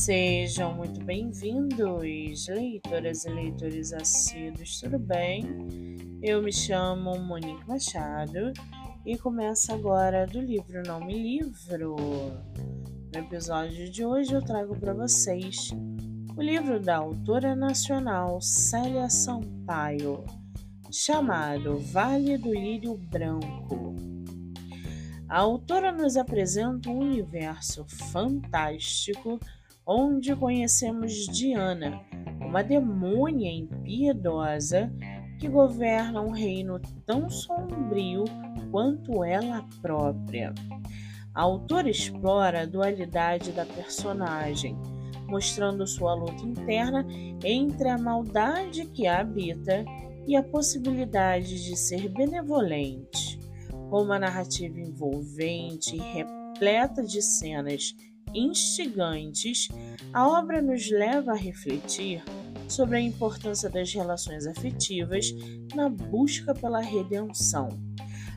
[0.00, 5.42] Sejam muito bem-vindos, leitoras e leitores assíduos, tudo bem?
[6.22, 8.52] Eu me chamo Monique Machado
[9.04, 11.96] e começo agora do livro Não Me Livro.
[13.12, 15.70] No episódio de hoje eu trago para vocês
[16.36, 20.24] o livro da autora nacional Célia Sampaio,
[20.92, 23.96] chamado Vale do Lírio Branco.
[25.28, 29.38] A autora nos apresenta um universo fantástico
[29.88, 31.98] onde conhecemos Diana,
[32.42, 34.92] uma demônia impiedosa
[35.40, 38.24] que governa um reino tão sombrio
[38.70, 40.52] quanto ela própria.
[41.34, 44.76] A autora explora a dualidade da personagem,
[45.26, 47.06] mostrando sua luta interna
[47.42, 49.86] entre a maldade que a habita
[50.26, 53.38] e a possibilidade de ser benevolente.
[53.88, 57.94] Com uma narrativa envolvente e repleta de cenas
[58.34, 59.68] instigantes,
[60.12, 62.22] a obra nos leva a refletir
[62.68, 65.32] sobre a importância das relações afetivas
[65.74, 67.68] na busca pela redenção.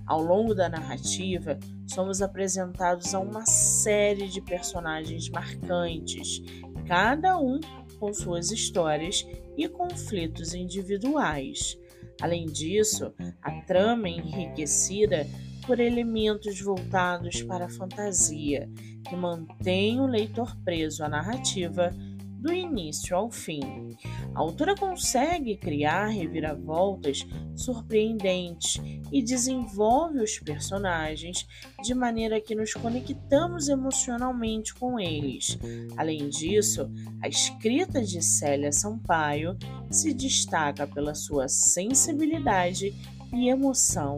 [0.06, 6.42] Ao longo da narrativa, somos apresentados a uma série de personagens marcantes,
[6.88, 7.60] cada um
[8.00, 9.26] com suas histórias
[9.58, 11.78] e conflitos individuais.
[12.22, 15.28] Além disso, a trama enriquecida
[15.66, 18.70] por elementos voltados para a fantasia,
[19.08, 21.94] que mantém o leitor preso à narrativa
[22.42, 23.96] do início ao fim.
[24.34, 28.82] A autora consegue criar reviravoltas surpreendentes
[29.12, 31.48] e desenvolve os personagens
[31.84, 35.60] de maneira que nos conectamos emocionalmente com eles.
[35.96, 39.56] Além disso, a escrita de Célia Sampaio
[39.92, 42.92] se destaca pela sua sensibilidade
[43.32, 44.18] e emoção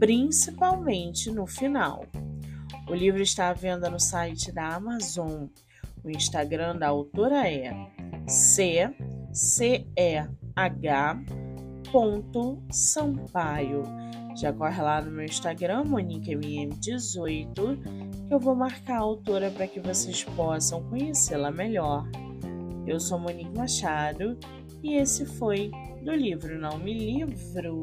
[0.00, 2.04] principalmente no final.
[2.88, 5.44] O livro está à venda no site da Amazon.
[6.02, 7.70] O Instagram da autora é
[8.26, 8.90] c
[9.30, 11.22] c e h
[11.92, 13.84] ponto Sampaio.
[14.36, 19.80] Já corre lá no meu Instagram, MoniqueMM18, que eu vou marcar a autora para que
[19.80, 22.08] vocês possam conhecê-la melhor.
[22.86, 24.38] Eu sou Monique Machado
[24.82, 25.70] e esse foi
[26.02, 27.82] do livro Não Me Livro.